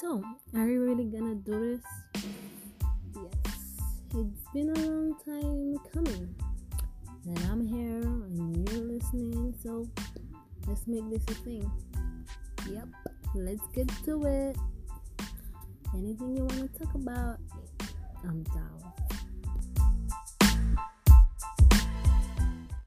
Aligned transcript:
So, 0.00 0.22
are 0.54 0.68
you 0.68 0.84
really 0.84 1.06
gonna 1.06 1.34
do 1.34 1.74
this? 1.74 2.24
Yes, 3.16 3.80
it's 4.14 4.44
been 4.54 4.70
a 4.70 4.80
long 4.86 5.16
time 5.24 5.76
coming. 5.92 6.34
And 7.26 7.38
I'm 7.50 7.66
here 7.66 8.02
and 8.02 8.68
you're 8.68 8.84
listening, 8.84 9.52
so 9.60 9.88
let's 10.68 10.86
make 10.86 11.02
this 11.10 11.24
a 11.26 11.34
thing. 11.42 11.68
Yep, 12.70 12.88
let's 13.34 13.66
get 13.74 13.88
to 14.04 14.22
it. 14.22 14.56
Anything 15.92 16.36
you 16.36 16.44
want 16.44 16.72
to 16.72 16.78
talk 16.78 16.94
about, 16.94 17.38
I'm 18.22 18.44
down. 18.44 19.07